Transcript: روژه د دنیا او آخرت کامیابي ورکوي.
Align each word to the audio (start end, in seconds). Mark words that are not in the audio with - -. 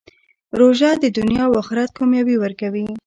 روژه 0.59 0.91
د 1.03 1.05
دنیا 1.17 1.43
او 1.47 1.53
آخرت 1.61 1.89
کامیابي 1.97 2.35
ورکوي. 2.39 2.85